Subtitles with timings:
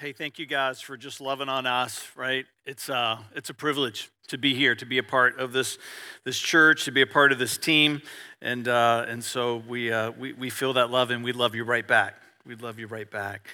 [0.00, 2.46] Hey, thank you guys for just loving on us, right?
[2.64, 5.76] It's, uh, it's a privilege to be here, to be a part of this,
[6.24, 8.00] this church, to be a part of this team.
[8.40, 11.64] And, uh, and so we, uh, we, we feel that love and we love you
[11.64, 12.14] right back.
[12.46, 13.46] We love you right back.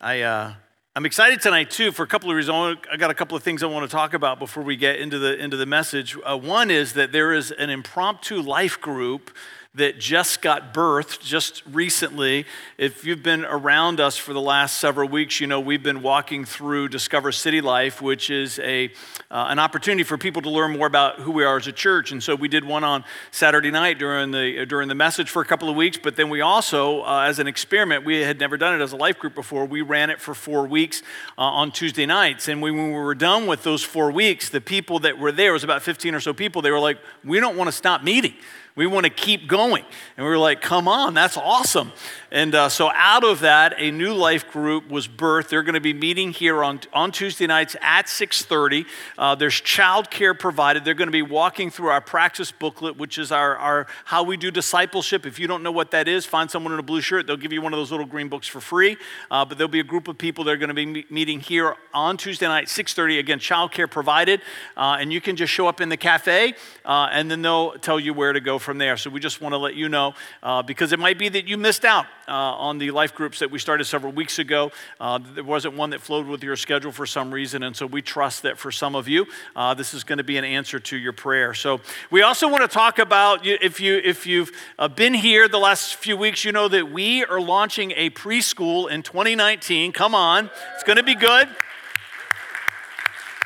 [0.00, 0.54] I, uh,
[0.96, 2.78] I'm excited tonight too for a couple of reasons.
[2.90, 5.18] I got a couple of things I want to talk about before we get into
[5.18, 6.16] the, into the message.
[6.24, 9.30] Uh, one is that there is an impromptu life group
[9.74, 12.44] that just got birthed just recently.
[12.76, 16.44] If you've been around us for the last several weeks, you know we've been walking
[16.44, 18.86] through Discover City Life, which is a,
[19.30, 22.10] uh, an opportunity for people to learn more about who we are as a church.
[22.10, 25.44] And so we did one on Saturday night during the, during the message for a
[25.44, 28.74] couple of weeks, but then we also, uh, as an experiment, we had never done
[28.74, 29.66] it as a life group before.
[29.66, 31.00] We ran it for four weeks
[31.38, 32.48] uh, on Tuesday nights.
[32.48, 35.62] And when we were done with those four weeks, the people that were there, was
[35.62, 38.34] about 15 or so people, they were like, we don't want to stop meeting.
[38.76, 39.84] We want to keep going.
[40.16, 41.92] And we were like, come on, that's awesome.
[42.30, 45.48] And uh, so out of that, a new life group was birthed.
[45.48, 48.86] They're going to be meeting here on, on Tuesday nights at 6.30.
[49.18, 50.84] Uh, there's childcare provided.
[50.84, 54.36] They're going to be walking through our practice booklet, which is our, our how we
[54.36, 55.26] do discipleship.
[55.26, 57.26] If you don't know what that is, find someone in a blue shirt.
[57.26, 58.96] They'll give you one of those little green books for free.
[59.30, 61.74] Uh, but there'll be a group of people that are going to be meeting here
[61.92, 63.18] on Tuesday night, 6.30.
[63.18, 64.40] Again, childcare provided.
[64.76, 67.98] Uh, and you can just show up in the cafe, uh, and then they'll tell
[67.98, 68.96] you where to go from there.
[68.96, 71.58] So we just want to let you know, uh, because it might be that you
[71.58, 74.70] missed out uh, on the life groups that we started several weeks ago.
[75.00, 78.02] Uh, there wasn't one that flowed with your schedule for some reason, and so we
[78.02, 80.96] trust that for some of you, uh, this is going to be an answer to
[80.96, 81.54] your prayer.
[81.54, 81.80] So
[82.10, 85.96] we also want to talk about if you if you've uh, been here the last
[85.96, 89.92] few weeks, you know that we are launching a preschool in 2019.
[89.92, 91.48] Come on, it's going to be good.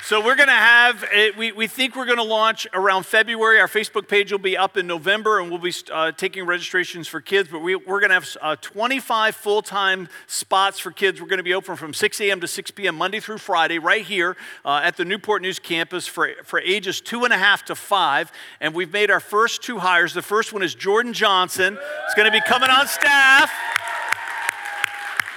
[0.06, 1.02] So we're going to have,
[1.38, 3.58] we, we think we're going to launch around February.
[3.58, 7.22] Our Facebook page will be up in November, and we'll be uh, taking registrations for
[7.22, 7.48] kids.
[7.50, 11.22] But we, we're going to have uh, 25 full time spots for kids.
[11.22, 12.38] We're going to be open from 6 a.m.
[12.42, 12.96] to 6 p.m.
[12.96, 17.24] Monday through Friday, right here uh, at the Newport News campus for, for ages two
[17.24, 18.30] and a half to five.
[18.60, 20.12] And we've made our first two hires.
[20.12, 21.78] The first one is Jordan Johnson.
[22.04, 23.50] It's going to be coming on staff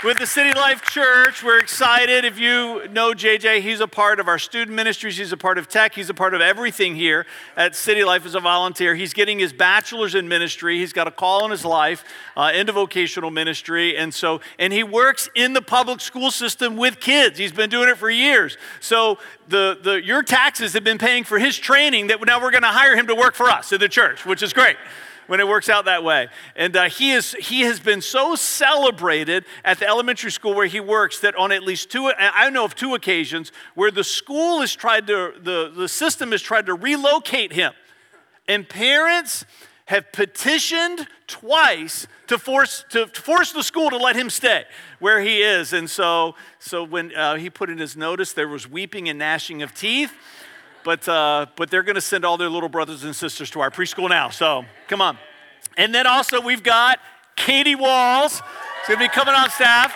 [0.04, 1.42] with the City Life Church.
[1.44, 2.24] We're excited.
[2.24, 5.68] If you know JJ, he's a part of our student ministries, he's a part of
[5.68, 7.26] tech, he's a part of everything here
[7.56, 8.94] at City Life as a volunteer.
[8.94, 10.78] He's getting his bachelor's in ministry.
[10.78, 12.04] He's got a call in his life
[12.36, 13.98] uh, into vocational ministry.
[13.98, 17.40] And so, and he works in the public school system with kids.
[17.40, 18.58] He's been doing it for years.
[18.80, 22.64] So the, the, your taxes have been paying for his training that now we're going
[22.64, 24.78] to hire him to work for us in the church, which is great
[25.28, 26.28] when it works out that way.
[26.56, 30.80] And uh, he, is, he has been so celebrated at the elementary school where he
[30.80, 34.76] works that on at least two, I know of two occasions where the school has
[34.76, 37.74] tried to, the, the system has tried to relocate him.
[38.48, 39.46] And parents
[39.86, 44.66] have petitioned twice to force, to force the school to let him stay
[45.00, 45.72] where he is.
[45.72, 49.62] And so, so when uh, he put in his notice, there was weeping and gnashing
[49.62, 50.14] of teeth
[50.88, 53.70] but, uh, but they're going to send all their little brothers and sisters to our
[53.70, 54.30] preschool now.
[54.30, 55.18] So come on.
[55.76, 57.00] And then also we've got
[57.36, 58.42] Katie Walls.
[58.86, 59.94] She's going to be coming on staff.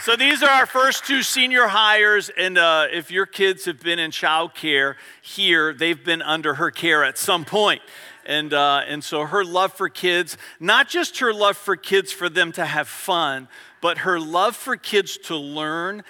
[0.00, 3.98] So these are our first two senior hires, and uh, if your kids have been
[3.98, 7.82] in childcare here, they've been under her care at some point.
[8.24, 12.30] And, uh, and so her love for kids, not just her love for kids for
[12.30, 13.48] them to have fun,
[13.82, 16.02] but her love for kids to learn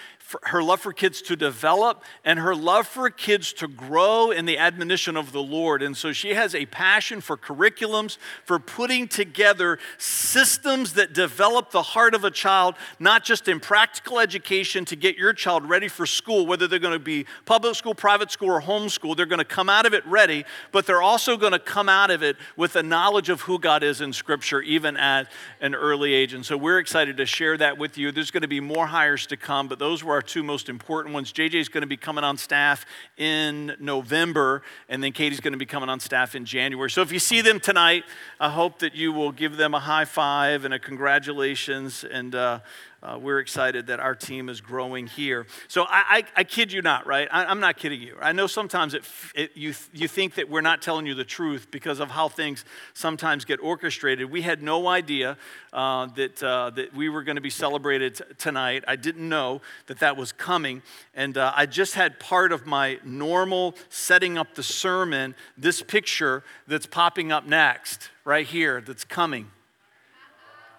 [0.45, 4.59] her love for kids to develop and her love for kids to grow in the
[4.59, 5.83] admonition of the Lord.
[5.83, 11.83] And so she has a passion for curriculums, for putting together systems that develop the
[11.83, 16.07] heart of a child, not just in practical education to get your child ready for
[16.07, 19.17] school, whether they're going to be public school, private school, or homeschool.
[19.17, 22.11] They're going to come out of it ready, but they're also going to come out
[22.11, 26.15] of it with a knowledge of who God is in Scripture, even at an early
[26.15, 26.35] age.
[26.35, 28.11] And so we're excited to share that with you.
[28.11, 31.13] There's going to be more hires to come, but those were our two most important
[31.13, 31.31] ones.
[31.31, 32.87] JJ is going to be coming on staff
[33.19, 36.91] in November, and then Katie's going to be coming on staff in January.
[36.91, 38.05] So if you see them tonight,
[38.41, 42.03] I hope that you will give them a high five and a congratulations.
[42.03, 42.61] And uh,
[43.03, 45.47] uh, we're excited that our team is growing here.
[45.69, 47.29] So I, I, I kid you not, right?
[47.31, 48.17] I, am not kidding you.
[48.21, 49.05] I know sometimes it,
[49.35, 52.65] it, you, you think that we're not telling you the truth because of how things
[52.95, 54.31] sometimes get orchestrated.
[54.31, 55.37] We had no idea
[55.73, 58.83] uh, that, uh, that we were going to be celebrated t- tonight.
[58.89, 60.83] I didn't know that that was coming.
[61.15, 66.43] And uh, I just had part of my normal setting up the sermon, this picture
[66.67, 69.51] that's popping up next, right here, that's coming.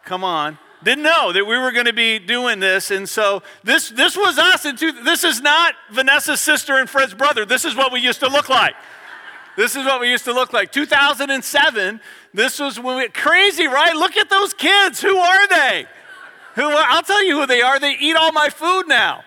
[0.04, 0.58] Come on.
[0.84, 2.92] Didn't know that we were going to be doing this.
[2.92, 4.66] And so this, this was us.
[4.66, 7.46] In two, this is not Vanessa's sister and Fred's brother.
[7.46, 8.76] This is what we used to look like.
[9.56, 10.72] This is what we used to look like.
[10.72, 12.00] 2007,
[12.32, 13.96] this was when we, crazy, right?
[13.96, 15.02] Look at those kids.
[15.02, 15.88] Who are they?
[16.56, 17.80] Who, are, I'll tell you who they are.
[17.80, 19.24] They eat all my food now.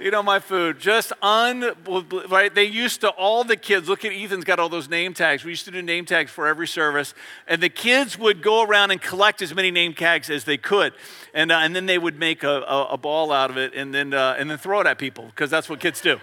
[0.00, 0.78] Eat all my food.
[0.78, 1.72] Just un,
[2.28, 2.54] right?
[2.54, 5.44] They used to, all the kids, look at Ethan's got all those name tags.
[5.44, 7.14] We used to do name tags for every service.
[7.48, 10.92] And the kids would go around and collect as many name tags as they could.
[11.34, 13.92] And, uh, and then they would make a, a, a, ball out of it and
[13.92, 16.20] then, uh, and then throw it at people because that's what kids do.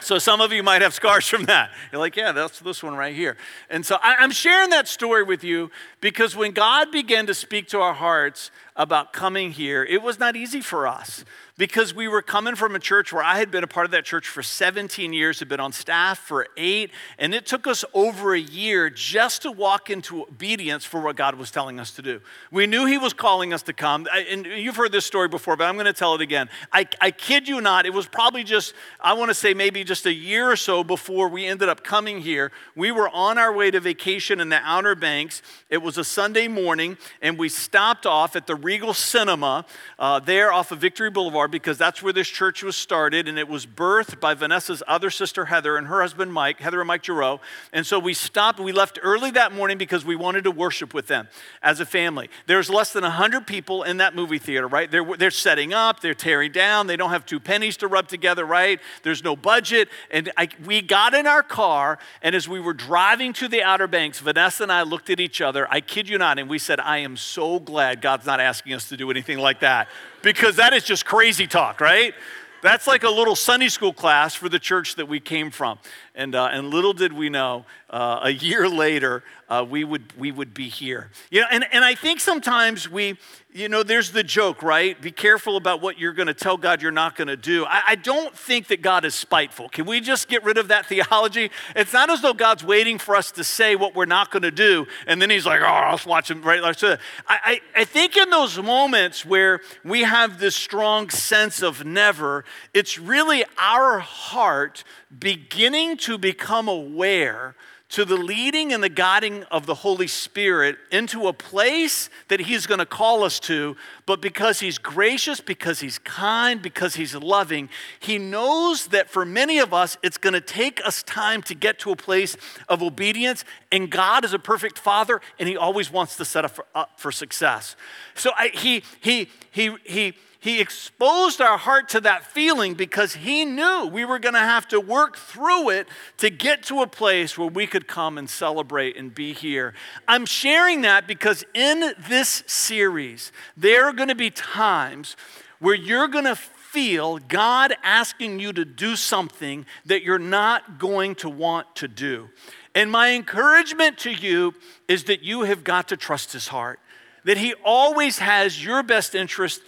[0.00, 1.70] So some of you might have scars from that.
[1.90, 3.36] You're like, yeah, that's this one right here.
[3.70, 5.70] And so I, I'm sharing that story with you
[6.04, 10.36] because when God began to speak to our hearts about coming here, it was not
[10.36, 11.24] easy for us
[11.56, 14.04] because we were coming from a church where I had been a part of that
[14.04, 18.34] church for 17 years, had been on staff for eight, and it took us over
[18.34, 22.20] a year just to walk into obedience for what God was telling us to do.
[22.50, 25.64] We knew He was calling us to come, and you've heard this story before, but
[25.64, 26.48] I'm going to tell it again.
[26.72, 30.06] I, I kid you not, it was probably just, I want to say maybe just
[30.06, 32.50] a year or so before we ended up coming here.
[32.74, 35.40] We were on our way to vacation in the Outer Banks.
[35.70, 39.64] It was a Sunday morning, and we stopped off at the Regal Cinema
[39.98, 43.48] uh, there off of Victory Boulevard because that's where this church was started, and it
[43.48, 47.38] was birthed by Vanessa's other sister, Heather, and her husband, Mike, Heather and Mike Giroux.
[47.72, 51.06] And so we stopped, we left early that morning because we wanted to worship with
[51.06, 51.28] them
[51.62, 52.30] as a family.
[52.46, 54.90] There's less than 100 people in that movie theater, right?
[54.90, 58.44] They're, they're setting up, they're tearing down, they don't have two pennies to rub together,
[58.44, 58.80] right?
[59.02, 59.88] There's no budget.
[60.10, 63.86] And I, we got in our car, and as we were driving to the Outer
[63.86, 66.80] Banks, Vanessa and I looked at each other, I kid you not, and we said,
[66.80, 69.88] I am so glad God's not asking us to do anything like that
[70.22, 72.14] because that is just crazy talk, right?
[72.62, 75.78] That's like a little Sunday school class for the church that we came from.
[76.14, 80.30] And, uh, and little did we know, uh, a year later, uh, we, would, we
[80.30, 81.10] would be here.
[81.30, 83.18] You know, and, and I think sometimes we,
[83.52, 85.00] you know, there's the joke, right?
[85.00, 87.64] Be careful about what you're going to tell God you're not going to do.
[87.66, 89.68] I, I, don't think that God is spiteful.
[89.68, 91.50] Can we just get rid of that theology?
[91.76, 94.50] It's not as though God's waiting for us to say what we're not going to
[94.50, 96.76] do, and then He's like, oh, I'll watch him, right?
[96.76, 96.96] So
[97.28, 102.44] I, I, I think in those moments where we have this strong sense of never,
[102.72, 104.82] it's really our heart
[105.16, 107.54] beginning to become aware
[107.90, 112.66] to the leading and the guiding of the Holy Spirit into a place that He's
[112.66, 117.68] going to call us to, but because He's gracious, because He's kind, because He's loving,
[118.00, 121.78] He knows that for many of us, it's going to take us time to get
[121.80, 122.36] to a place
[122.68, 123.44] of obedience.
[123.70, 126.98] And God is a perfect Father, and He always wants to set up for, up
[126.98, 127.76] for success.
[128.14, 130.14] So I, He, He, He, He,
[130.44, 134.68] he exposed our heart to that feeling because he knew we were going to have
[134.68, 135.88] to work through it
[136.18, 139.72] to get to a place where we could come and celebrate and be here.
[140.06, 145.16] I'm sharing that because in this series, there are going to be times
[145.60, 151.14] where you're going to feel God asking you to do something that you're not going
[151.14, 152.28] to want to do.
[152.74, 154.52] And my encouragement to you
[154.88, 156.80] is that you have got to trust his heart,
[157.24, 159.62] that he always has your best interest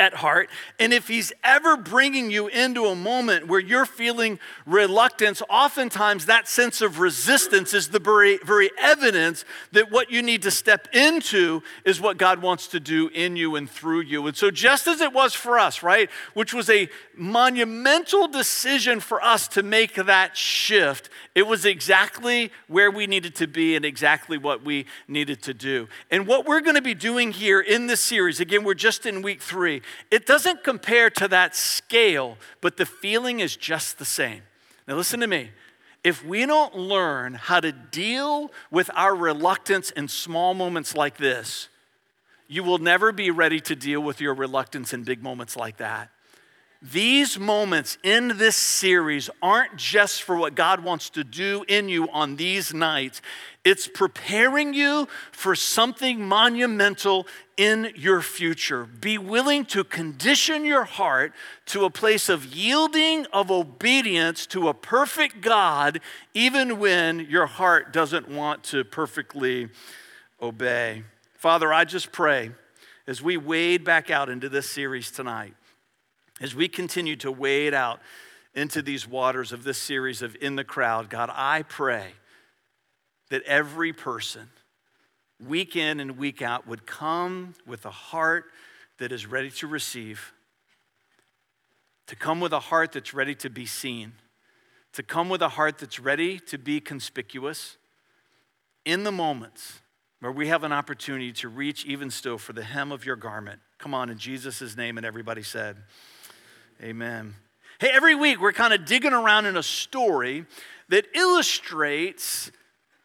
[0.00, 0.48] at heart.
[0.78, 6.48] And if he's ever bringing you into a moment where you're feeling reluctance, oftentimes that
[6.48, 11.62] sense of resistance is the very, very evidence that what you need to step into
[11.84, 14.26] is what God wants to do in you and through you.
[14.26, 19.22] And so, just as it was for us, right, which was a monumental decision for
[19.22, 24.38] us to make that shift, it was exactly where we needed to be and exactly
[24.38, 25.88] what we needed to do.
[26.10, 29.20] And what we're going to be doing here in this series, again, we're just in
[29.20, 34.42] week three, it doesn't compare to that scale, but the feeling is just the same.
[34.86, 35.50] Now, listen to me.
[36.02, 41.68] If we don't learn how to deal with our reluctance in small moments like this,
[42.48, 46.10] you will never be ready to deal with your reluctance in big moments like that.
[46.82, 52.08] These moments in this series aren't just for what God wants to do in you
[52.10, 53.20] on these nights.
[53.66, 57.26] It's preparing you for something monumental
[57.58, 58.86] in your future.
[58.86, 61.34] Be willing to condition your heart
[61.66, 66.00] to a place of yielding, of obedience to a perfect God,
[66.32, 69.68] even when your heart doesn't want to perfectly
[70.40, 71.02] obey.
[71.34, 72.52] Father, I just pray
[73.06, 75.52] as we wade back out into this series tonight
[76.40, 78.00] as we continue to wade out
[78.54, 82.08] into these waters of this series of In the Crowd, God, I pray
[83.28, 84.48] that every person,
[85.44, 88.46] week in and week out, would come with a heart
[88.98, 90.32] that is ready to receive,
[92.06, 94.14] to come with a heart that's ready to be seen,
[94.92, 97.76] to come with a heart that's ready to be conspicuous
[98.84, 99.80] in the moments
[100.18, 103.60] where we have an opportunity to reach even still for the hem of your garment.
[103.78, 105.76] Come on, in Jesus' name, and everybody said,
[106.82, 107.34] Amen.
[107.78, 110.46] Hey, every week we're kind of digging around in a story
[110.88, 112.50] that illustrates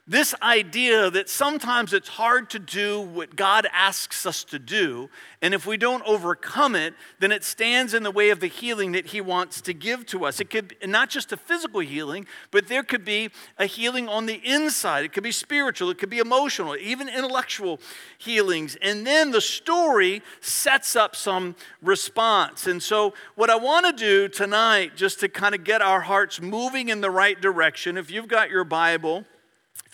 [0.07, 5.09] this idea that sometimes it's hard to do what God asks us to do,
[5.41, 8.91] and if we don't overcome it, then it stands in the way of the healing
[8.91, 10.39] that He wants to give to us.
[10.39, 14.39] It could not just a physical healing, but there could be a healing on the
[14.43, 15.05] inside.
[15.05, 17.79] It could be spiritual, it could be emotional, even intellectual
[18.19, 18.77] healings.
[18.83, 22.67] And then the story sets up some response.
[22.67, 26.39] And so, what I want to do tonight, just to kind of get our hearts
[26.39, 29.25] moving in the right direction, if you've got your Bible,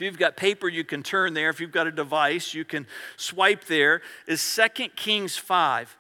[0.08, 1.50] if you've got paper, you can turn there.
[1.50, 4.01] If you've got a device, you can swipe there.
[4.27, 5.98] Is 2 Kings 5.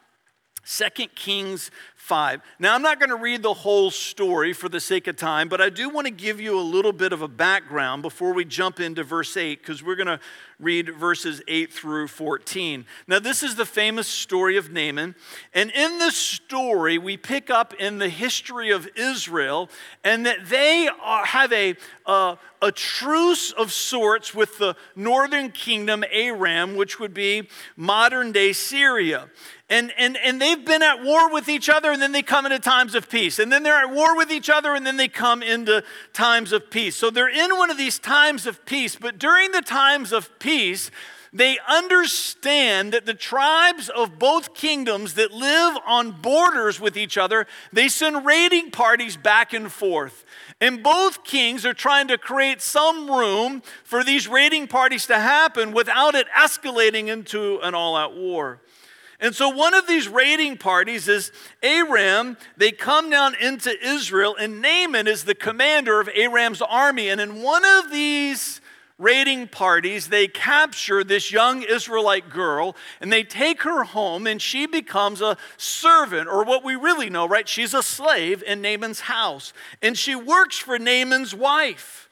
[0.65, 2.41] 2 Kings 5.
[2.59, 5.59] Now, I'm not going to read the whole story for the sake of time, but
[5.59, 8.79] I do want to give you a little bit of a background before we jump
[8.79, 10.19] into verse 8, because we're going to
[10.59, 12.85] read verses 8 through 14.
[13.07, 15.15] Now, this is the famous story of Naaman.
[15.53, 19.69] And in this story, we pick up in the history of Israel
[20.03, 26.03] and that they are, have a, a, a truce of sorts with the northern kingdom,
[26.11, 29.29] Aram, which would be modern day Syria.
[29.69, 32.59] And, and, and they've been at war with each other, and then they come into
[32.59, 33.39] times of peace.
[33.39, 36.69] And then they're at war with each other, and then they come into times of
[36.69, 36.95] peace.
[36.95, 38.97] So they're in one of these times of peace.
[38.97, 40.91] But during the times of peace, peace,
[41.33, 47.47] they understand that the tribes of both kingdoms that live on borders with each other,
[47.71, 50.25] they send raiding parties back and forth.
[50.59, 55.71] And both kings are trying to create some room for these raiding parties to happen
[55.71, 58.59] without it escalating into an all out war.
[59.21, 62.37] And so one of these raiding parties is Aram.
[62.57, 67.07] They come down into Israel, and Naaman is the commander of Aram's army.
[67.07, 68.60] And in one of these
[69.01, 74.65] raiding parties, they capture this young Israelite girl and they take her home, and she
[74.65, 77.47] becomes a servant, or what we really know, right?
[77.47, 82.09] She's a slave in Naaman's house, and she works for Naaman's wife.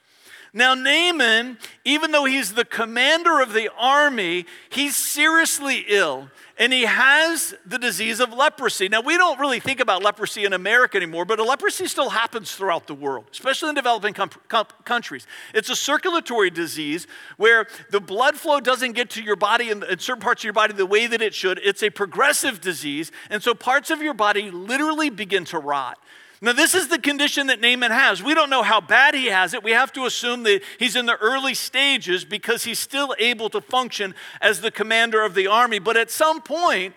[0.52, 6.28] Now, Naaman, even though he's the commander of the army, he's seriously ill
[6.60, 8.86] and he has the disease of leprosy.
[8.86, 12.86] Now, we don't really think about leprosy in America anymore, but leprosy still happens throughout
[12.86, 15.26] the world, especially in developing com- com- countries.
[15.54, 17.06] It's a circulatory disease
[17.38, 20.74] where the blood flow doesn't get to your body in certain parts of your body
[20.74, 21.58] the way that it should.
[21.64, 25.98] It's a progressive disease, and so parts of your body literally begin to rot.
[26.42, 28.22] Now, this is the condition that Naaman has.
[28.22, 29.62] We don't know how bad he has it.
[29.62, 33.60] We have to assume that he's in the early stages because he's still able to
[33.60, 35.78] function as the commander of the army.
[35.78, 36.94] But at some point,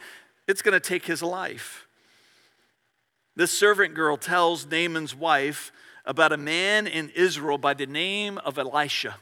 [0.47, 1.87] it's going to take his life.
[3.35, 5.73] This servant girl tells Naaman's wife
[6.05, 9.17] about a man in Israel by the name of Elisha.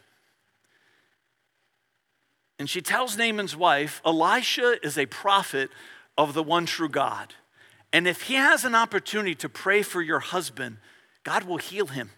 [2.59, 5.71] And she tells Naaman's wife, Elisha is a prophet
[6.15, 7.33] of the one true God.
[7.93, 10.77] And if he has an opportunity to pray for your husband,
[11.23, 12.11] God will heal him.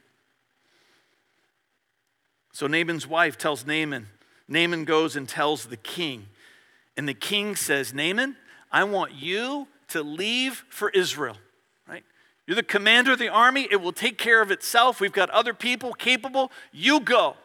[2.51, 4.07] So Naaman's wife tells Naaman,
[4.47, 6.27] Naaman goes and tells the king.
[6.95, 8.35] And the king says, Naaman,
[8.71, 11.37] I want you to leave for Israel,
[11.87, 12.03] right?
[12.45, 13.67] You're the commander of the army.
[13.71, 15.01] It will take care of itself.
[15.01, 16.51] We've got other people capable.
[16.71, 17.35] You go.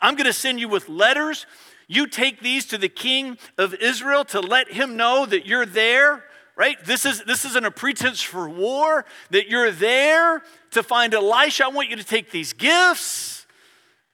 [0.00, 1.44] I'm going to send you with letters.
[1.88, 6.24] You take these to the king of Israel to let him know that you're there
[6.56, 6.82] right?
[6.84, 11.66] This, is, this isn't a pretense for war, that you're there to find Elisha.
[11.66, 13.46] I want you to take these gifts.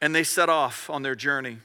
[0.01, 1.59] And they set off on their journey.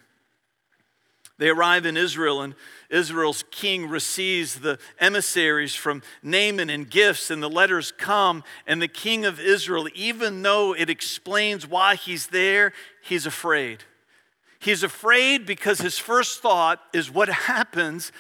[1.39, 2.55] They arrive in Israel, and
[2.89, 8.43] Israel's king receives the emissaries from Naaman and gifts, and the letters come.
[8.65, 13.83] And the king of Israel, even though it explains why he's there, he's afraid.
[14.59, 18.11] He's afraid because his first thought is what happens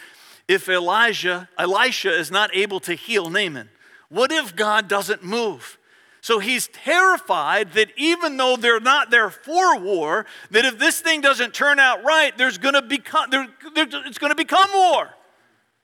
[0.47, 3.69] if Elijah, Elisha is not able to heal Naaman?
[4.09, 5.77] What if God doesn't move?
[6.21, 11.21] So he's terrified that even though they're not there for war, that if this thing
[11.21, 15.09] doesn't turn out right, there's going to become there, there, it's going to become war.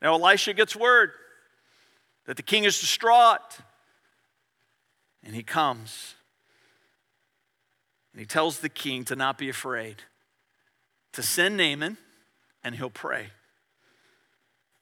[0.02, 1.12] Now Elisha gets word
[2.26, 3.58] that the king is distraught,
[5.22, 6.14] and he comes
[8.12, 9.96] and he tells the king to not be afraid,
[11.12, 11.96] to send Naaman,
[12.62, 13.30] and he'll pray.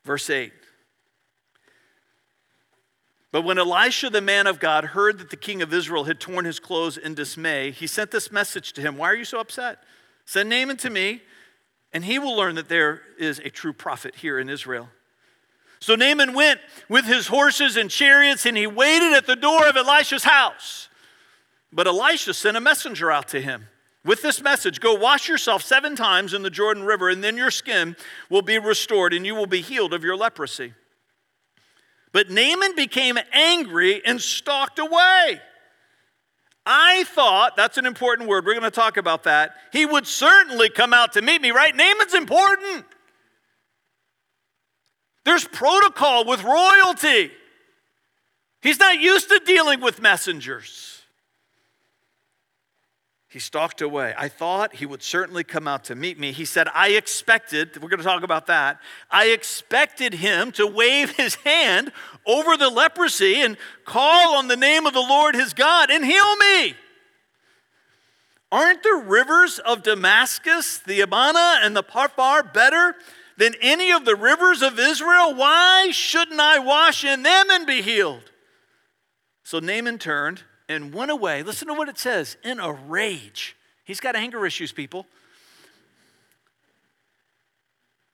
[0.05, 0.53] Verse 8.
[3.31, 6.45] But when Elisha, the man of God, heard that the king of Israel had torn
[6.45, 9.79] his clothes in dismay, he sent this message to him Why are you so upset?
[10.27, 11.23] Send Naaman to me,
[11.93, 14.89] and he will learn that there is a true prophet here in Israel.
[15.81, 19.77] So Naaman went with his horses and chariots, and he waited at the door of
[19.77, 20.89] Elisha's house.
[21.73, 23.67] But Elisha sent a messenger out to him
[24.05, 27.51] with this message Go wash yourself seven times in the Jordan River, and then your
[27.51, 27.97] skin
[28.31, 30.75] will be restored, and you will be healed of your leprosy.
[32.13, 35.41] But Naaman became angry and stalked away.
[36.65, 39.55] I thought, that's an important word, we're going to talk about that.
[39.73, 41.75] He would certainly come out to meet me, right?
[41.75, 42.85] Naaman's important.
[45.25, 47.33] There's protocol with royalty.
[48.61, 51.02] He's not used to dealing with messengers.
[53.33, 54.13] He stalked away.
[54.19, 56.33] I thought he would certainly come out to meet me.
[56.33, 58.79] He said, I expected, we're going to talk about that.
[59.11, 61.93] I expected him to wave his hand
[62.27, 66.37] over the leprosy and call on the name of the Lord his God and heal
[66.37, 66.75] me.
[68.53, 72.97] Aren't the rivers of Damascus, the Abana and the Pharpar, better
[73.39, 75.35] than any of the rivers of Israel?
[75.35, 78.31] Why shouldn't I wash in them and be healed?
[79.43, 81.43] So Naaman turned and went away.
[81.43, 83.57] Listen to what it says in a rage.
[83.85, 85.07] He's got anger issues, people.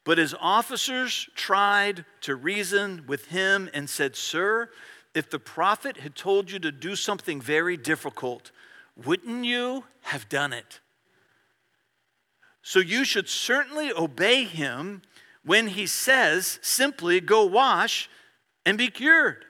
[0.05, 4.71] But his officers tried to reason with him and said, Sir,
[5.15, 8.51] if the prophet had told you to do something very difficult,
[8.97, 10.81] wouldn't you have done it?
[12.63, 15.03] So you should certainly obey him
[15.45, 18.11] when he says, simply go wash
[18.67, 19.45] and be cured.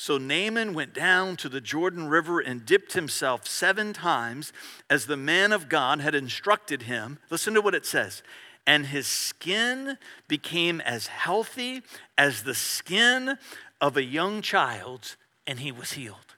[0.00, 4.52] So Naaman went down to the Jordan River and dipped himself seven times
[4.88, 7.18] as the man of God had instructed him.
[7.30, 8.22] Listen to what it says.
[8.64, 11.82] And his skin became as healthy
[12.16, 13.38] as the skin
[13.80, 15.16] of a young child's,
[15.48, 16.36] and he was healed.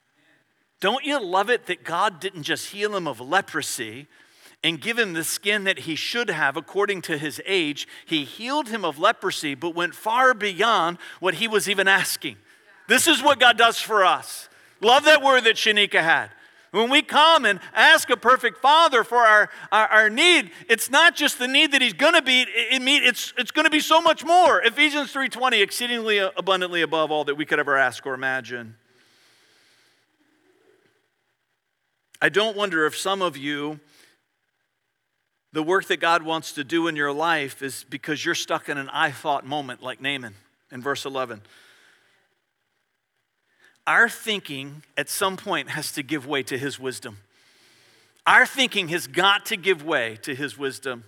[0.81, 4.07] Don't you love it that God didn't just heal him of leprosy,
[4.65, 7.87] and give him the skin that he should have according to his age.
[8.07, 12.39] He healed him of leprosy, but went far beyond what he was even asking.
[12.91, 14.49] This is what God does for us.
[14.81, 16.29] Love that word that Shanika had.
[16.73, 21.15] When we come and ask a perfect father for our, our, our need, it's not
[21.15, 23.79] just the need that he's going to be, it, meet, it's, it's going to be
[23.79, 24.61] so much more.
[24.61, 28.75] Ephesians 3.20, exceedingly abundantly above all that we could ever ask or imagine.
[32.21, 33.79] I don't wonder if some of you,
[35.53, 38.79] the work that God wants to do in your life is because you're stuck in
[38.79, 40.35] an I thought moment like Naaman
[40.73, 41.43] in verse 11
[43.91, 47.19] our thinking at some point has to give way to his wisdom.
[48.25, 51.03] Our thinking has got to give way to his wisdom.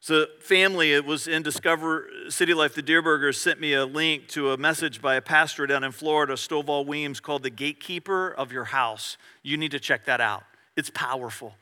[0.00, 2.74] So, family, it was in Discover City Life.
[2.74, 6.32] The Deerbergers sent me a link to a message by a pastor down in Florida,
[6.32, 9.16] Stovall Weems, called The Gatekeeper of Your House.
[9.44, 10.42] You need to check that out.
[10.76, 11.54] It's powerful.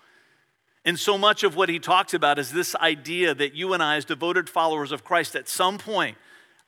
[0.86, 3.96] And so much of what he talks about is this idea that you and I,
[3.96, 6.16] as devoted followers of Christ, at some point,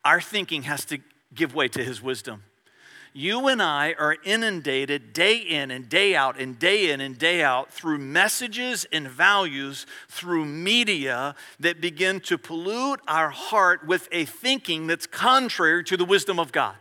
[0.05, 0.99] our thinking has to
[1.35, 2.43] give way to his wisdom.
[3.15, 7.43] You and I are inundated day in and day out and day in and day
[7.43, 14.25] out through messages and values through media that begin to pollute our heart with a
[14.25, 16.77] thinking that's contrary to the wisdom of God.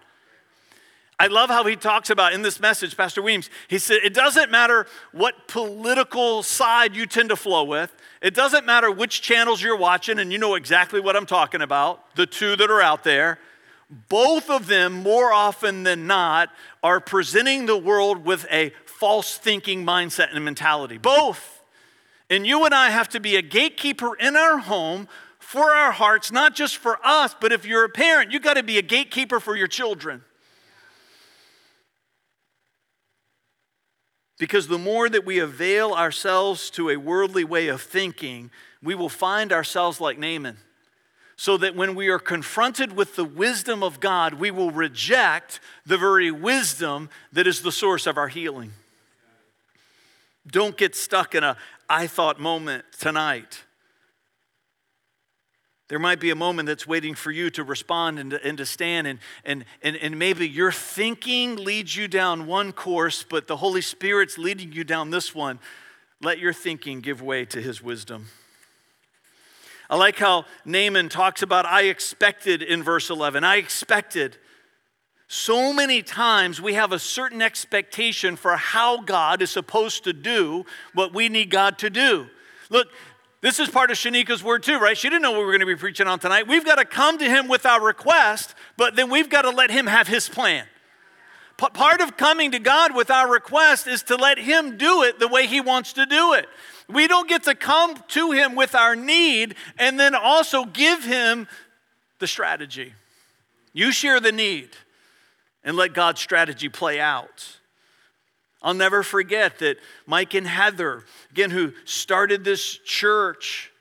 [1.20, 3.50] I love how he talks about in this message, Pastor Weems.
[3.68, 8.66] He said, It doesn't matter what political side you tend to flow with, it doesn't
[8.66, 12.56] matter which channels you're watching, and you know exactly what I'm talking about, the two
[12.56, 13.38] that are out there
[13.91, 16.49] both of them, more often than not,
[16.82, 20.97] are presenting the world with a false thinking mindset and mentality.
[20.97, 21.62] Both.
[22.30, 26.32] And you and I have to be a gatekeeper in our home for our hearts,
[26.32, 29.41] not just for us, but if you're a parent, you've got to be a gatekeeper
[29.41, 30.23] for your children.
[34.39, 38.49] Because the more that we avail ourselves to a worldly way of thinking,
[38.82, 40.58] we will find ourselves like Naaman
[41.41, 45.97] so that when we are confronted with the wisdom of God, we will reject the
[45.97, 48.71] very wisdom that is the source of our healing.
[50.45, 51.58] Don't get stuck in a
[51.89, 53.63] I thought moment tonight.
[55.88, 58.65] There might be a moment that's waiting for you to respond and to, and to
[58.67, 63.58] stand, and, and, and, and maybe your thinking leads you down one course, but the
[63.58, 65.58] Holy Spirit's leading you down this one.
[66.21, 68.27] Let your thinking give way to His wisdom.
[69.91, 73.43] I like how Naaman talks about, I expected in verse 11.
[73.43, 74.38] I expected.
[75.27, 80.65] So many times we have a certain expectation for how God is supposed to do
[80.93, 82.27] what we need God to do.
[82.69, 82.88] Look,
[83.41, 84.97] this is part of Shanika's word too, right?
[84.97, 86.47] She didn't know what we were going to be preaching on tonight.
[86.47, 89.71] We've got to come to him with our request, but then we've got to let
[89.71, 90.67] him have his plan.
[91.58, 95.19] P- part of coming to God with our request is to let him do it
[95.19, 96.47] the way he wants to do it.
[96.88, 101.48] We don't get to come to Him with our need and then also give Him
[102.20, 102.94] the strategy.
[103.74, 104.70] You share the need
[105.63, 107.58] and let God's strategy play out.
[108.62, 113.72] I'll never forget that Mike and Heather, again, who started this church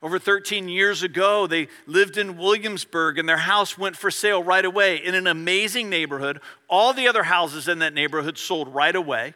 [0.00, 4.64] Over 13 years ago, they lived in Williamsburg and their house went for sale right
[4.64, 6.40] away in an amazing neighborhood.
[6.68, 9.34] All the other houses in that neighborhood sold right away.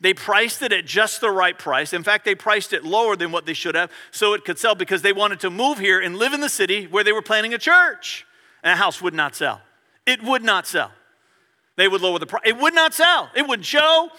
[0.00, 1.92] They priced it at just the right price.
[1.92, 4.74] In fact, they priced it lower than what they should have so it could sell
[4.74, 7.52] because they wanted to move here and live in the city where they were planning
[7.52, 8.26] a church.
[8.62, 9.60] And a house would not sell.
[10.06, 10.90] It would not sell.
[11.76, 12.42] They would lower the price.
[12.46, 13.30] It would not sell.
[13.34, 14.10] It would show.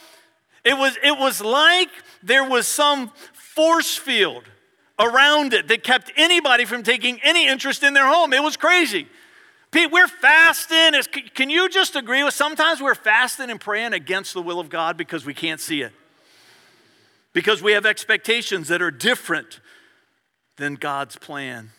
[0.63, 1.89] It was, it was like
[2.22, 4.44] there was some force field
[5.00, 8.34] around it that kept anybody from taking any interest in their home.
[8.34, 9.08] It was crazy.
[9.71, 11.01] Pete, we're fasting.
[11.34, 14.97] Can you just agree with sometimes we're fasting and praying against the will of God
[14.97, 15.93] because we can't see it?
[17.31, 19.62] Because we have expectations that are different
[20.57, 21.71] than God's plan.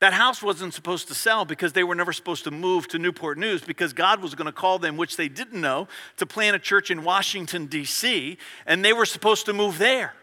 [0.00, 3.38] That house wasn't supposed to sell because they were never supposed to move to Newport
[3.38, 5.86] News because God was going to call them, which they didn't know,
[6.18, 10.14] to plant a church in Washington, D.C., and they were supposed to move there.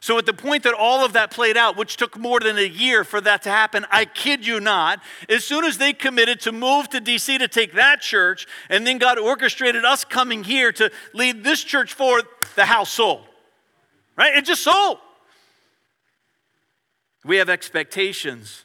[0.00, 2.66] So, at the point that all of that played out, which took more than a
[2.66, 6.52] year for that to happen, I kid you not, as soon as they committed to
[6.52, 10.90] move to DC to take that church, and then God orchestrated us coming here to
[11.12, 13.24] lead this church forward, the house sold.
[14.16, 14.36] Right?
[14.36, 14.98] It just sold.
[17.24, 18.64] We have expectations,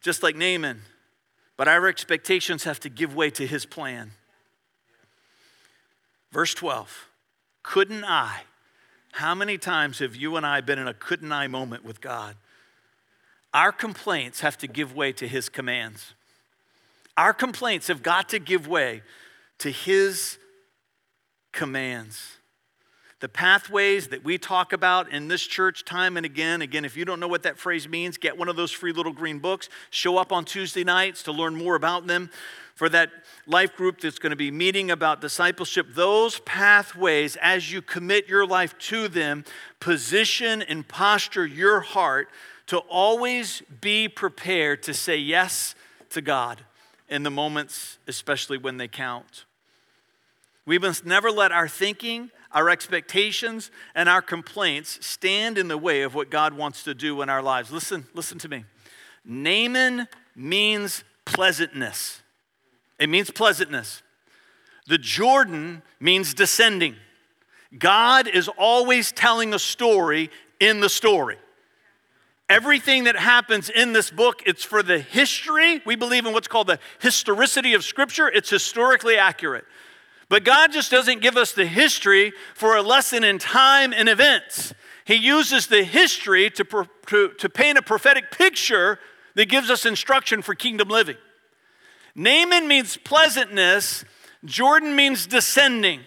[0.00, 0.82] just like Naaman,
[1.56, 4.12] but our expectations have to give way to his plan.
[6.30, 7.08] Verse 12
[7.62, 8.42] Couldn't I?
[9.14, 12.34] How many times have you and I been in a couldn't I moment with God?
[13.52, 16.14] Our complaints have to give way to His commands.
[17.16, 19.02] Our complaints have got to give way
[19.58, 20.36] to His
[21.52, 22.38] commands.
[23.20, 26.60] The pathways that we talk about in this church time and again.
[26.60, 29.12] Again, if you don't know what that phrase means, get one of those free little
[29.12, 29.68] green books.
[29.90, 32.30] Show up on Tuesday nights to learn more about them
[32.74, 33.10] for that
[33.46, 38.46] life group that's going to be meeting about discipleship, those pathways, as you commit your
[38.46, 39.44] life to them,
[39.80, 42.28] position and posture your heart
[42.66, 45.74] to always be prepared to say yes
[46.10, 46.62] to God
[47.08, 49.44] in the moments, especially when they count.
[50.66, 56.02] We must never let our thinking, our expectations, and our complaints stand in the way
[56.02, 57.70] of what God wants to do in our lives.
[57.70, 58.64] Listen, listen to me.
[59.24, 62.22] Naaman means pleasantness.
[62.98, 64.02] It means pleasantness.
[64.86, 66.96] The Jordan means descending.
[67.78, 70.30] God is always telling a story
[70.60, 71.38] in the story.
[72.48, 75.80] Everything that happens in this book, it's for the history.
[75.86, 79.64] We believe in what's called the historicity of Scripture, it's historically accurate.
[80.28, 84.74] But God just doesn't give us the history for a lesson in time and events.
[85.04, 88.98] He uses the history to, to, to paint a prophetic picture
[89.34, 91.16] that gives us instruction for kingdom living.
[92.14, 94.04] Naaman means pleasantness,
[94.44, 96.00] Jordan means descending.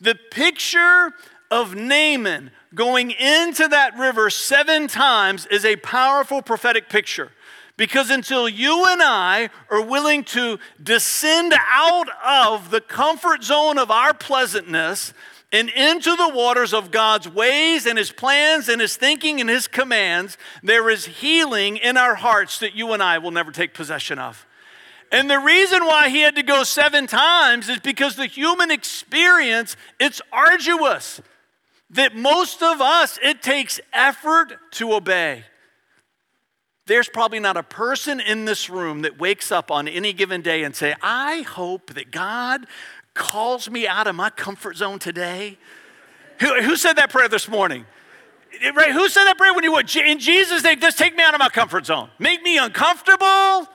[0.00, 1.12] The picture
[1.50, 7.30] of Naaman going into that river seven times is a powerful prophetic picture.
[7.76, 13.90] Because until you and I are willing to descend out of the comfort zone of
[13.90, 15.12] our pleasantness
[15.50, 19.66] and into the waters of God's ways and His plans and His thinking and His
[19.66, 24.18] commands, there is healing in our hearts that you and I will never take possession
[24.18, 24.46] of.
[25.12, 29.76] And the reason why he had to go seven times is because the human experience,
[30.00, 31.20] it's arduous.
[31.90, 35.44] That most of us, it takes effort to obey.
[36.86, 40.64] There's probably not a person in this room that wakes up on any given day
[40.64, 42.66] and say, I hope that God
[43.14, 45.56] calls me out of my comfort zone today.
[46.40, 47.86] Who, who said that prayer this morning?
[48.74, 48.92] Right?
[48.92, 49.94] Who said that prayer when you would?
[49.96, 52.10] In Jesus' name, just take me out of my comfort zone.
[52.18, 53.68] Make me uncomfortable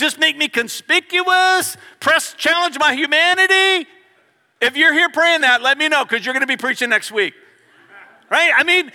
[0.00, 3.86] just make me conspicuous, press, challenge my humanity.
[4.60, 7.12] If you're here praying that, let me know because you're going to be preaching next
[7.12, 7.34] week.
[8.30, 8.50] Right?
[8.56, 8.90] I mean,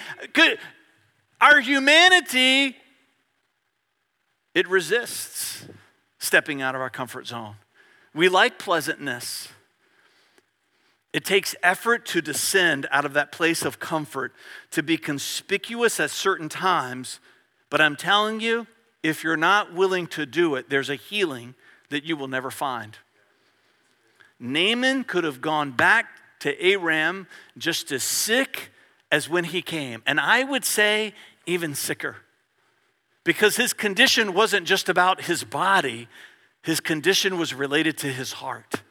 [1.39, 2.75] our humanity,
[4.53, 5.65] it resists
[6.19, 7.55] stepping out of our comfort zone.
[8.13, 9.49] We like pleasantness.
[11.13, 14.33] It takes effort to descend out of that place of comfort,
[14.71, 17.19] to be conspicuous at certain times.
[17.69, 18.67] But I'm telling you,
[19.05, 21.53] if you're not willing to do it, there's a healing
[21.89, 22.97] that you will never find.
[24.39, 26.07] Naaman could have gone back
[26.39, 28.71] to Aram just as sick
[29.11, 30.01] as when he came.
[30.07, 31.13] And I would say
[31.45, 32.17] even sicker.
[33.23, 36.07] Because his condition wasn't just about his body,
[36.63, 38.81] his condition was related to his heart.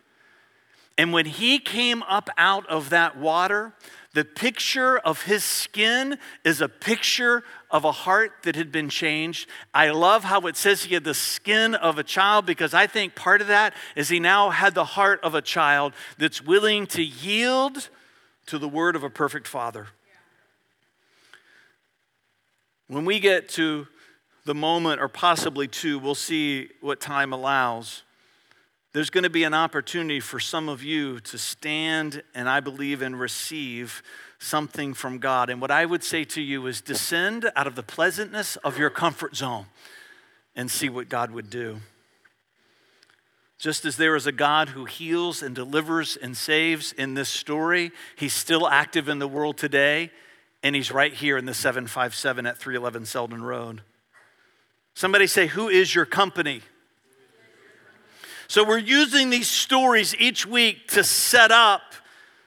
[0.96, 3.72] And when he came up out of that water,
[4.14, 9.48] the picture of his skin is a picture of a heart that had been changed.
[9.74, 13.16] I love how it says he had the skin of a child because I think
[13.16, 17.02] part of that is he now had the heart of a child that's willing to
[17.02, 17.88] yield
[18.46, 19.88] to the word of a perfect father.
[22.86, 23.88] When we get to
[24.44, 28.02] the moment, or possibly two, we'll see what time allows.
[28.94, 33.02] There's going to be an opportunity for some of you to stand and I believe
[33.02, 34.04] and receive
[34.38, 35.50] something from God.
[35.50, 38.90] And what I would say to you is descend out of the pleasantness of your
[38.90, 39.66] comfort zone
[40.54, 41.80] and see what God would do.
[43.58, 47.90] Just as there is a God who heals and delivers and saves in this story,
[48.14, 50.12] he's still active in the world today,
[50.62, 53.82] and he's right here in the 757 at 311 Selden Road.
[54.94, 56.62] Somebody say, Who is your company?
[58.48, 61.82] So we're using these stories each week to set up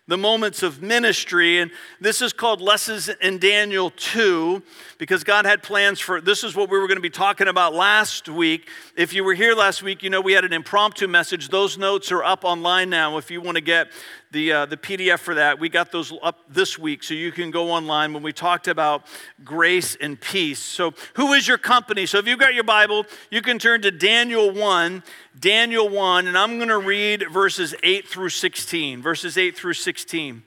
[0.08, 1.60] the moments of ministry.
[1.60, 4.64] And this is called Lessons in Daniel 2
[4.98, 7.74] because God had plans for this is what we were going to be talking about
[7.74, 8.70] last week.
[8.96, 11.50] If you were here last week, you know we had an impromptu message.
[11.50, 13.90] Those notes are up online now if you want to get
[14.32, 15.60] the, uh, the PDF for that.
[15.60, 19.06] We got those up this week, so you can go online when we talked about
[19.44, 20.60] grace and peace.
[20.60, 22.06] So, who is your company?
[22.06, 25.04] So, if you've got your Bible, you can turn to Daniel 1,
[25.40, 29.02] Daniel 1, and I'm going to read verses 8 through 16.
[29.02, 30.44] Verses 8 through 16.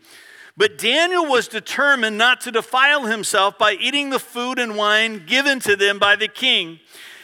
[0.57, 5.59] But Daniel was determined not to defile himself by eating the food and wine given
[5.61, 6.81] to them by the king.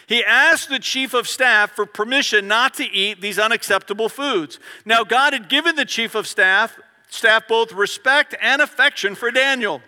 [0.07, 4.61] He asked the chief of staff for permission not to eat these unacceptable foods.
[4.85, 9.83] Now, God had given the chief of staff, staff both respect and affection for Daniel.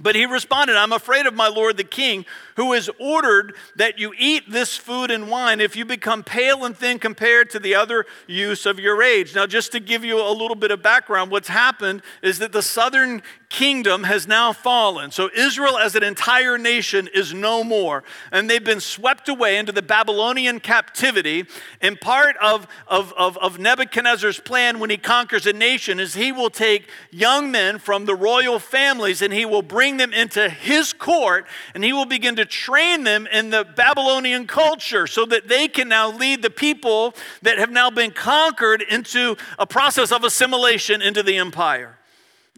[0.00, 4.12] But he responded, I'm afraid of my lord the king, who has ordered that you
[4.18, 8.06] eat this food and wine if you become pale and thin compared to the other
[8.26, 9.34] youths of your age.
[9.34, 12.62] Now, just to give you a little bit of background, what's happened is that the
[12.62, 13.22] southern
[13.54, 15.12] kingdom has now fallen.
[15.12, 18.02] So Israel as an entire nation is no more.
[18.32, 21.46] And they've been swept away into the Babylonian captivity.
[21.80, 26.32] And part of, of, of, of Nebuchadnezzar's plan when he conquers a nation is he
[26.32, 30.92] will take young men from the royal families and he will bring them into his
[30.92, 35.68] court and he will begin to train them in the Babylonian culture so that they
[35.68, 41.02] can now lead the people that have now been conquered into a process of assimilation
[41.02, 41.98] into the empire.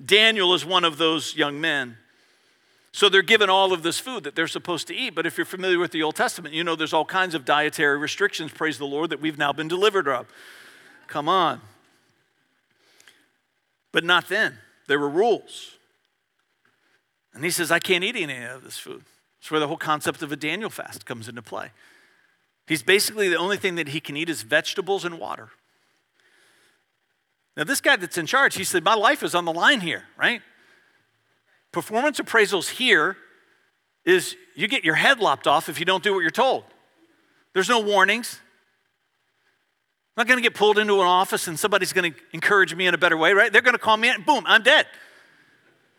[0.05, 1.97] Daniel is one of those young men.
[2.93, 5.15] So they're given all of this food that they're supposed to eat.
[5.15, 7.99] But if you're familiar with the Old Testament, you know there's all kinds of dietary
[7.99, 10.27] restrictions, praise the Lord, that we've now been delivered of.
[11.07, 11.61] Come on.
[13.93, 14.59] But not then.
[14.89, 15.73] There were rules.
[17.35, 19.05] And he says, I can't eat any of this food.
[19.47, 21.71] It's where the whole concept of a Daniel fast comes into play.
[22.67, 25.51] He's basically the only thing that he can eat is vegetables and water.
[27.57, 30.03] Now, this guy that's in charge, he said, My life is on the line here,
[30.19, 30.43] right?
[31.71, 33.17] Performance appraisals here
[34.05, 36.65] is you get your head lopped off if you don't do what you're told.
[37.53, 38.41] There's no warnings.
[40.17, 42.89] I'm not going to get pulled into an office and somebody's going to encourage me
[42.89, 43.53] in a better way, right?
[43.53, 44.87] They're going to call me in, boom, I'm dead.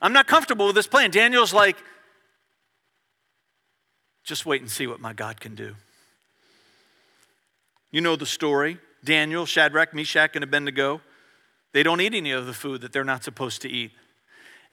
[0.02, 1.12] I'm not comfortable with this plan.
[1.12, 1.78] Daniel's like,
[4.28, 5.74] just wait and see what my God can do.
[7.92, 11.02] You know the story Daniel, Shadrach, Meshach, and Abednego.
[11.72, 13.92] They don't eat any of the food that they're not supposed to eat.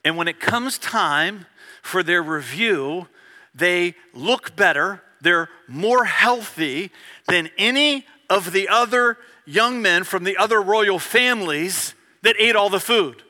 [0.04, 1.46] And when it comes time
[1.82, 3.06] for their review,
[3.54, 6.90] they look better, they're more healthy
[7.28, 12.70] than any of the other young men from the other royal families that ate all
[12.70, 13.22] the food.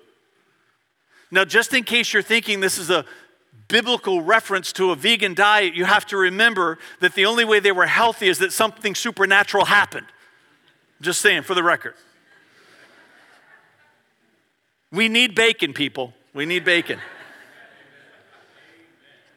[1.30, 3.04] Now, just in case you're thinking this is a
[3.68, 7.72] biblical reference to a vegan diet, you have to remember that the only way they
[7.72, 10.06] were healthy is that something supernatural happened.
[11.00, 11.94] Just saying, for the record.
[14.92, 16.14] We need bacon, people.
[16.32, 17.00] We need bacon.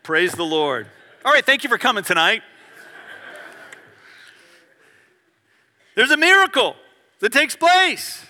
[0.04, 0.88] Praise the Lord.
[1.26, 2.44] All right, thank you for coming tonight.
[5.96, 6.76] There's a miracle
[7.22, 8.24] that takes place.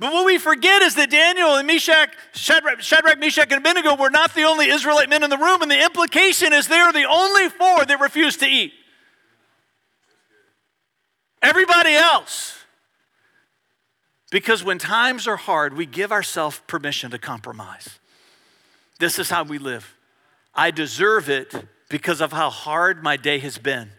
[0.00, 4.10] But what we forget is that Daniel and Meshach, Shadrach, Shadrach, Meshach, and Abednego were
[4.10, 7.48] not the only Israelite men in the room, and the implication is they're the only
[7.48, 8.72] four that refused to eat.
[11.42, 12.54] Everybody else.
[14.30, 17.98] Because when times are hard, we give ourselves permission to compromise.
[18.98, 19.96] This is how we live.
[20.54, 21.54] I deserve it
[21.88, 23.90] because of how hard my day has been.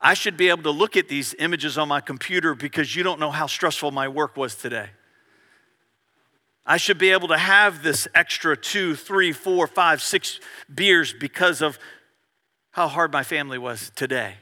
[0.00, 3.18] I should be able to look at these images on my computer because you don't
[3.18, 4.90] know how stressful my work was today.
[6.66, 10.40] I should be able to have this extra two, three, four, five, six
[10.72, 11.78] beers because of
[12.72, 14.34] how hard my family was today.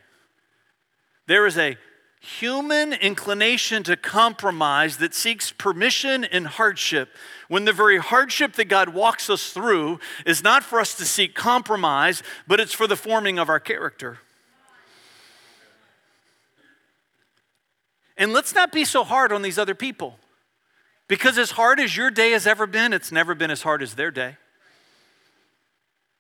[1.27, 1.77] There is a
[2.21, 7.11] human inclination to compromise that seeks permission in hardship
[7.49, 11.35] when the very hardship that God walks us through is not for us to seek
[11.35, 14.19] compromise, but it's for the forming of our character.
[18.17, 20.19] And let's not be so hard on these other people.
[21.09, 23.95] Because as hard as your day has ever been, it's never been as hard as
[23.95, 24.37] their day.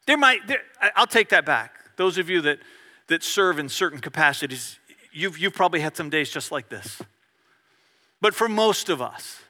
[0.06, 0.60] There might, there,
[0.94, 1.72] I'll take that back.
[1.96, 2.58] Those of you that,
[3.06, 4.78] that serve in certain capacities,
[5.12, 7.00] you've, you've probably had some days just like this.
[8.20, 9.40] But for most of us,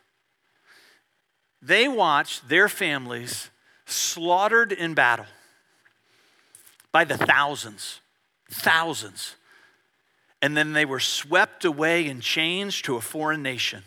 [1.60, 3.50] they watched their families
[3.86, 5.26] slaughtered in battle
[6.92, 8.00] by the thousands,
[8.50, 9.34] thousands.
[10.44, 13.82] And then they were swept away and changed to a foreign nation.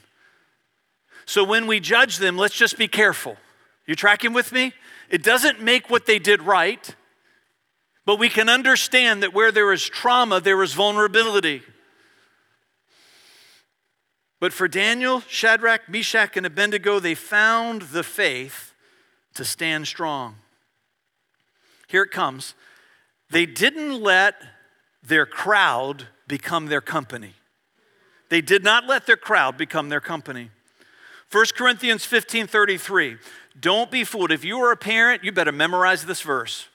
[1.27, 3.37] So when we judge them, let's just be careful.
[3.85, 4.73] You tracking with me?
[5.07, 6.95] It doesn't make what they did right,
[8.07, 11.61] but we can understand that where there is trauma, there is vulnerability.
[14.39, 18.73] But for Daniel, Shadrach, Meshach, and Abednego, they found the faith
[19.35, 20.37] to stand strong.
[21.87, 22.55] Here it comes.
[23.29, 24.33] They didn't let
[25.03, 27.33] their crowd become their company.
[28.29, 30.51] They did not let their crowd become their company.
[31.31, 33.17] 1 Corinthians 15 33.
[33.59, 34.31] Don't be fooled.
[34.31, 36.67] If you are a parent, you better memorize this verse.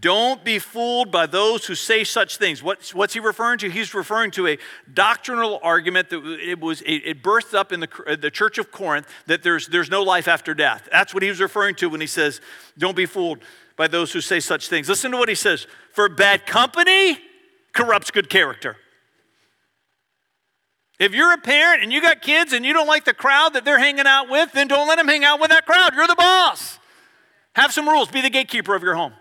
[0.00, 2.62] Don't be fooled by those who say such things.
[2.62, 3.70] What's, what's he referring to?
[3.70, 4.58] He's referring to a
[4.92, 9.42] doctrinal argument that it was it birthed up in the, the church of Corinth that
[9.42, 10.88] there's, there's no life after death.
[10.90, 12.40] That's what he was referring to when he says,
[12.76, 13.38] Don't be fooled
[13.76, 14.88] by those who say such things.
[14.88, 17.18] Listen to what he says For bad company
[17.74, 18.76] corrupts good character.
[20.98, 23.64] If you're a parent and you got kids and you don't like the crowd that
[23.64, 25.92] they're hanging out with, then don't let them hang out with that crowd.
[25.94, 26.78] You're the boss.
[27.56, 29.12] Have some rules, be the gatekeeper of your home.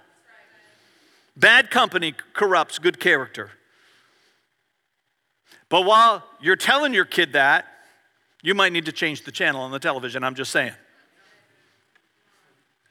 [1.35, 3.51] Bad company corrupts good character.
[5.67, 7.65] But while you're telling your kid that,
[8.43, 10.23] you might need to change the channel on the television.
[10.23, 10.73] I'm just saying.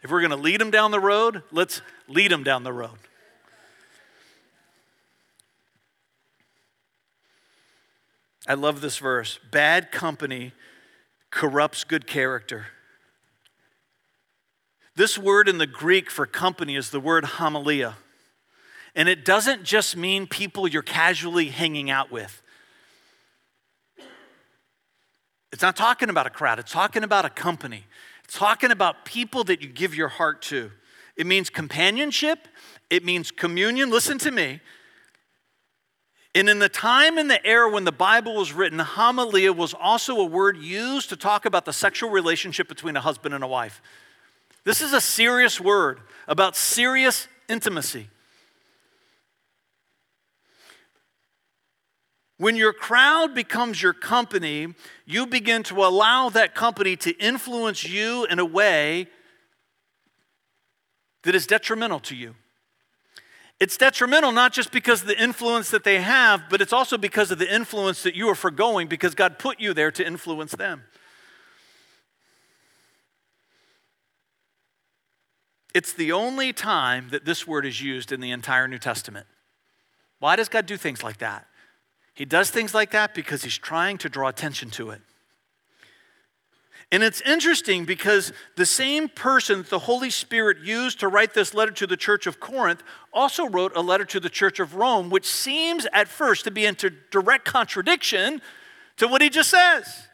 [0.03, 2.99] If we're going to lead them down the road, let's lead them down the road.
[8.47, 9.39] I love this verse.
[9.51, 10.53] Bad company
[11.31, 12.67] corrupts good character.
[14.95, 17.95] This word in the Greek for company is the word homilia.
[18.95, 22.43] And it doesn't just mean people you're casually hanging out with.
[25.51, 27.85] It's not talking about a crowd, it's talking about a company.
[28.25, 30.71] It's talking about people that you give your heart to.
[31.17, 32.49] It means companionship,
[32.89, 33.91] it means communion.
[33.91, 34.61] Listen to me.
[36.35, 40.17] And in the time and the era when the Bible was written, homilia was also
[40.17, 43.83] a word used to talk about the sexual relationship between a husband and a wife.
[44.65, 48.09] This is a serious word about serious intimacy.
[52.39, 58.25] When your crowd becomes your company, you begin to allow that company to influence you
[58.25, 59.07] in a way
[61.23, 62.35] that is detrimental to you.
[63.61, 67.31] It's detrimental not just because of the influence that they have, but it's also because
[67.31, 70.83] of the influence that you are foregoing because God put you there to influence them.
[75.75, 79.27] It's the only time that this word is used in the entire New Testament.
[80.19, 81.47] Why does God do things like that?
[82.15, 85.01] He does things like that because he's trying to draw attention to it.
[86.93, 91.55] And it's interesting because the same person that the Holy Spirit used to write this
[91.55, 92.83] letter to the church of Corinth
[93.15, 96.67] also wrote a letter to the church of Rome, which seems at first to be
[96.67, 96.77] in
[97.11, 98.43] direct contradiction
[98.99, 100.07] to what he just says.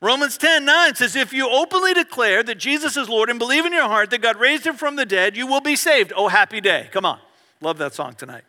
[0.00, 3.72] Romans 10 9 says, If you openly declare that Jesus is Lord and believe in
[3.72, 6.12] your heart that God raised him from the dead, you will be saved.
[6.16, 6.88] Oh, happy day.
[6.90, 7.20] Come on.
[7.60, 8.42] Love that song tonight.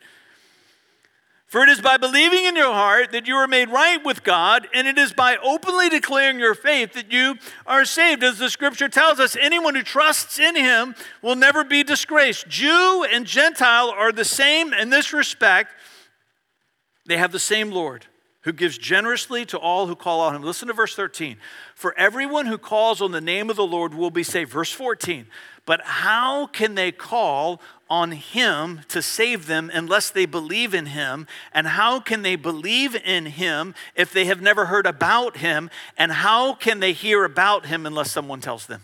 [1.56, 4.68] For it is by believing in your heart that you are made right with God,
[4.74, 8.22] and it is by openly declaring your faith that you are saved.
[8.22, 12.46] As the scripture tells us, anyone who trusts in him will never be disgraced.
[12.46, 15.70] Jew and Gentile are the same in this respect,
[17.06, 18.04] they have the same Lord
[18.42, 20.42] who gives generously to all who call on him.
[20.42, 21.38] Listen to verse 13.
[21.74, 24.52] For everyone who calls on the name of the Lord will be saved.
[24.52, 25.26] Verse 14.
[25.64, 31.26] But how can they call on him to save them unless they believe in him?
[31.52, 35.70] And how can they believe in him if they have never heard about him?
[35.96, 38.82] And how can they hear about him unless someone tells them?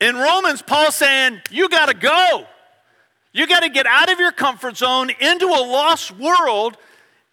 [0.00, 2.46] In Romans, Paul's saying, You got to go.
[3.32, 6.76] You got to get out of your comfort zone into a lost world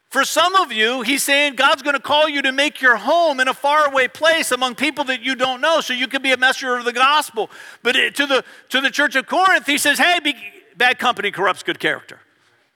[0.09, 3.41] for some of you, he's saying God's going to call you to make your home
[3.41, 6.37] in a faraway place among people that you don't know so you can be a
[6.37, 7.49] messenger of the gospel.
[7.83, 10.33] But to the, to the church of Corinth, he says, hey, be,
[10.77, 12.19] bad company corrupts good character.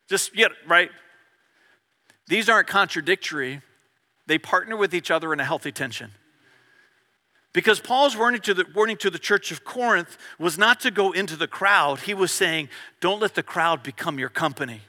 [0.10, 0.92] Just get right?
[2.28, 3.62] These aren't contradictory,
[4.28, 6.12] they partner with each other in a healthy tension.
[7.54, 11.12] Because Paul's warning to, the, warning to the church of Corinth was not to go
[11.12, 12.02] into the crowd.
[12.02, 12.70] He was saying,
[13.02, 14.82] don't let the crowd become your company.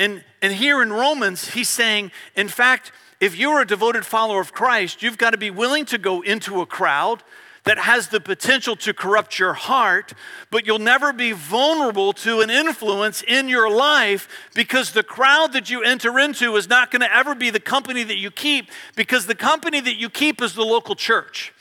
[0.00, 2.90] And, and here in Romans, he's saying, in fact,
[3.20, 6.62] if you're a devoted follower of Christ, you've got to be willing to go into
[6.62, 7.22] a crowd
[7.64, 10.14] that has the potential to corrupt your heart,
[10.50, 15.68] but you'll never be vulnerable to an influence in your life because the crowd that
[15.68, 19.26] you enter into is not going to ever be the company that you keep because
[19.26, 21.52] the company that you keep is the local church.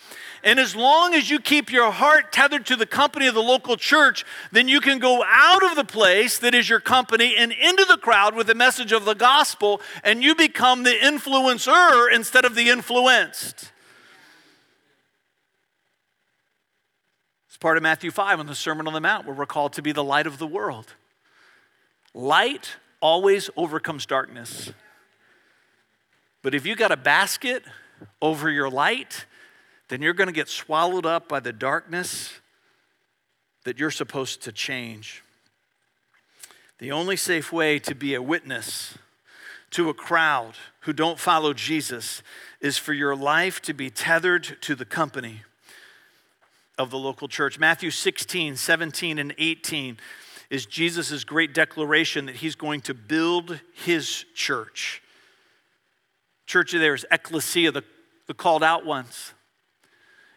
[0.44, 3.76] And as long as you keep your heart tethered to the company of the local
[3.76, 7.86] church, then you can go out of the place that is your company and into
[7.86, 12.56] the crowd with the message of the gospel, and you become the influencer instead of
[12.56, 13.72] the influenced.
[17.48, 19.82] It's part of Matthew 5 on the Sermon on the Mount, where we're called to
[19.82, 20.94] be the light of the world.
[22.14, 24.72] Light always overcomes darkness.
[26.42, 27.64] But if you got a basket
[28.22, 29.26] over your light,
[29.90, 32.40] then you're going to get swallowed up by the darkness
[33.66, 35.24] that you're supposed to change.
[36.78, 38.98] The only safe way to be a witness
[39.72, 42.24] to a crowd who don't follow Jesus
[42.62, 45.42] is for your life to be tethered to the company
[46.78, 47.60] of the local church.
[47.60, 49.98] Matthew 16, 17, and 18
[50.50, 55.04] is Jesus' great declaration that he's going to build his church.
[56.48, 57.84] Church there is ecclesia, the,
[58.28, 59.34] the called out ones.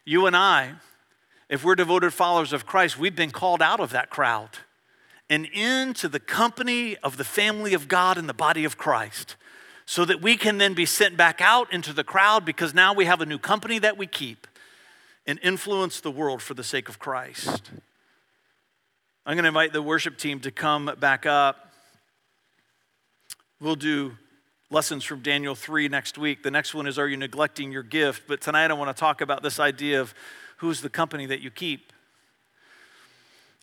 [0.05, 0.75] You and I,
[1.49, 4.59] if we're devoted followers of Christ, we've been called out of that crowd
[5.31, 9.37] and into the company of the family of God and the body of Christ
[9.87, 13.05] so that we can then be sent back out into the crowd because now we
[13.05, 14.47] have a new company that we keep
[15.27, 17.71] and influence the world for the sake of Christ.
[19.25, 21.73] I'm going to invite the worship team to come back up.
[23.61, 24.17] We'll do
[24.73, 26.43] lessons from Daniel 3 next week.
[26.43, 28.23] The next one is Are you neglecting your gift?
[28.27, 30.15] But tonight I want to talk about this idea of
[30.57, 31.93] who's the company that you keep.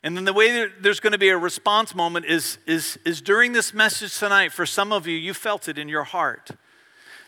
[0.04, 3.52] And then the way there's going to be a response moment is, is, is during
[3.52, 6.52] this message tonight, for some of you, you felt it in your heart.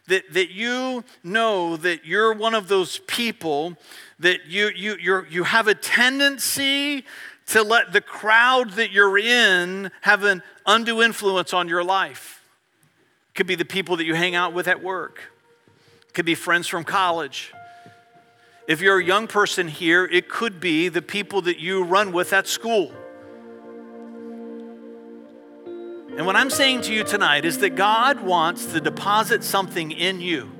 [0.07, 3.77] That, that you know that you're one of those people
[4.21, 7.05] that you, you, you you have a tendency
[7.47, 12.42] to let the crowd that you're in have an undue influence on your life.
[13.33, 15.23] It could be the people that you hang out with at work,
[16.07, 17.55] it could be friends from college.
[18.69, 22.35] If you're a young person here, it could be the people that you run with
[22.35, 22.93] at school.
[26.15, 30.21] And what I'm saying to you tonight is that God wants to deposit something in
[30.21, 30.53] you,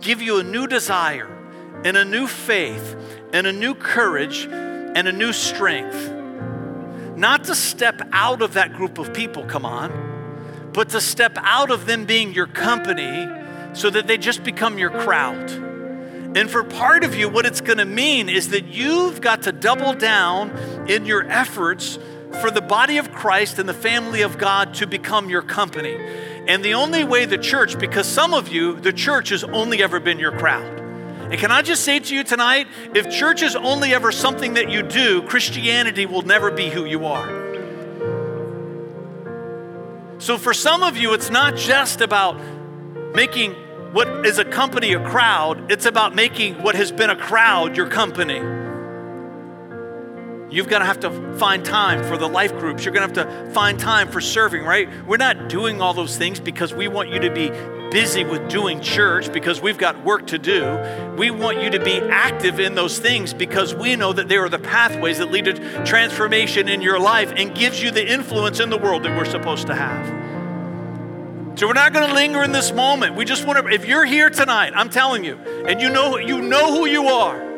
[0.00, 1.34] give you a new desire
[1.82, 2.94] and a new faith
[3.32, 6.12] and a new courage and a new strength.
[7.16, 10.09] Not to step out of that group of people, come on,
[10.72, 13.28] but to step out of them being your company
[13.72, 15.50] so that they just become your crowd.
[16.36, 19.94] And for part of you, what it's gonna mean is that you've got to double
[19.94, 20.50] down
[20.88, 21.98] in your efforts
[22.40, 25.96] for the body of Christ and the family of God to become your company.
[26.46, 29.98] And the only way the church, because some of you, the church has only ever
[29.98, 30.78] been your crowd.
[31.30, 34.70] And can I just say to you tonight if church is only ever something that
[34.70, 37.59] you do, Christianity will never be who you are.
[40.20, 42.38] So for some of you, it's not just about
[43.14, 43.54] making
[43.94, 47.88] what is a company a crowd, it's about making what has been a crowd your
[47.88, 48.59] company.
[50.50, 52.84] You've got to have to find time for the life groups.
[52.84, 54.88] You're going to have to find time for serving, right?
[55.06, 57.50] We're not doing all those things because we want you to be
[57.90, 60.76] busy with doing church because we've got work to do.
[61.16, 64.48] We want you to be active in those things because we know that they are
[64.48, 68.70] the pathways that lead to transformation in your life and gives you the influence in
[68.70, 70.06] the world that we're supposed to have.
[71.58, 73.14] So we're not going to linger in this moment.
[73.14, 75.36] We just want to if you're here tonight, I'm telling you,
[75.66, 77.49] and you know you know who you are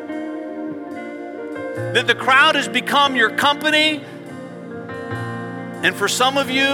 [1.75, 4.03] that the crowd has become your company.
[5.83, 6.65] And for some of you,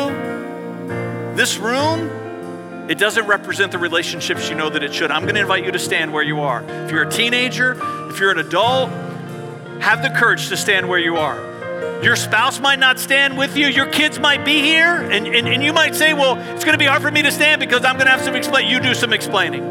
[1.36, 5.12] this room, it doesn't represent the relationships you know that it should.
[5.12, 6.64] I'm going to invite you to stand where you are.
[6.64, 7.78] If you're a teenager,
[8.10, 8.89] if you're an adult,
[9.82, 12.04] have the courage to stand where you are.
[12.04, 13.68] Your spouse might not stand with you.
[13.68, 14.95] Your kids might be here.
[14.95, 17.32] And, and, and you might say, well, it's going to be hard for me to
[17.32, 18.70] stand because I'm going to have some explain.
[18.70, 19.64] You do some explaining.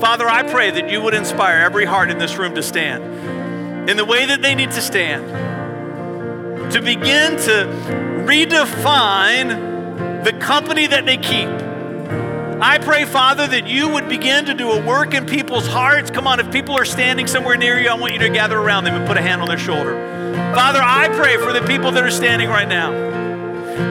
[0.00, 3.35] Father, I pray that you would inspire every heart in this room to stand
[3.88, 5.24] in the way that they need to stand,
[6.72, 7.66] to begin to
[8.26, 11.48] redefine the company that they keep.
[12.60, 16.10] I pray, Father, that you would begin to do a work in people's hearts.
[16.10, 18.84] Come on, if people are standing somewhere near you, I want you to gather around
[18.84, 19.92] them and put a hand on their shoulder.
[20.54, 22.90] Father, I pray for the people that are standing right now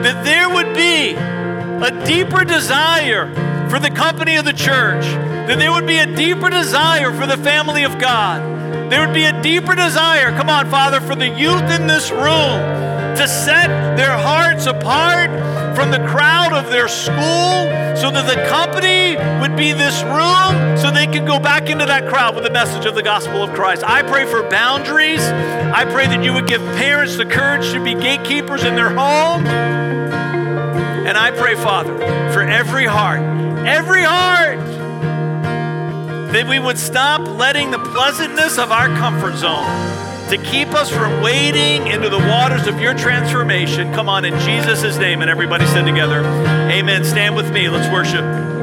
[0.02, 3.32] that there would be a deeper desire
[3.70, 7.36] for the company of the church, that there would be a deeper desire for the
[7.36, 8.55] family of God
[8.90, 12.86] there would be a deeper desire, come on, Father, for the youth in this room
[13.16, 15.30] to set their hearts apart
[15.74, 17.66] from the crowd of their school
[17.96, 22.08] so that the company would be this room so they could go back into that
[22.08, 23.82] crowd with the message of the gospel of Christ.
[23.84, 25.22] I pray for boundaries.
[25.22, 29.46] I pray that you would give parents the courage to be gatekeepers in their home.
[31.06, 31.96] And I pray, Father,
[32.32, 33.20] for every heart,
[33.66, 34.58] every heart,
[36.32, 39.64] that we would stop letting the pleasantness of our comfort zone
[40.28, 43.90] to keep us from wading into the waters of your transformation.
[43.94, 45.22] Come on, in Jesus' name.
[45.22, 46.20] And everybody said together,
[46.70, 47.04] Amen.
[47.04, 47.70] Stand with me.
[47.70, 48.55] Let's worship.